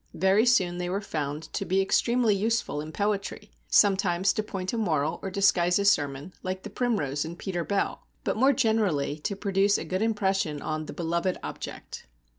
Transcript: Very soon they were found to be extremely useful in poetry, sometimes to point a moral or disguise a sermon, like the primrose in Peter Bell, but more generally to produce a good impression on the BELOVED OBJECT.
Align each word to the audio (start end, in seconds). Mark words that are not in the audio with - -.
Very 0.15 0.47
soon 0.47 0.79
they 0.79 0.89
were 0.89 0.99
found 0.99 1.43
to 1.53 1.63
be 1.63 1.79
extremely 1.79 2.33
useful 2.35 2.81
in 2.81 2.91
poetry, 2.91 3.51
sometimes 3.67 4.33
to 4.33 4.41
point 4.41 4.73
a 4.73 4.77
moral 4.79 5.19
or 5.21 5.29
disguise 5.29 5.77
a 5.77 5.85
sermon, 5.85 6.33
like 6.41 6.63
the 6.63 6.71
primrose 6.71 7.23
in 7.23 7.35
Peter 7.35 7.63
Bell, 7.63 8.07
but 8.23 8.35
more 8.35 8.51
generally 8.51 9.19
to 9.19 9.35
produce 9.35 9.77
a 9.77 9.85
good 9.85 10.01
impression 10.01 10.59
on 10.59 10.87
the 10.87 10.93
BELOVED 10.93 11.37
OBJECT. 11.43 12.07